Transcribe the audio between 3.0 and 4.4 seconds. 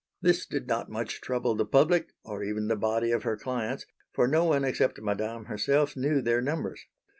of her clients, for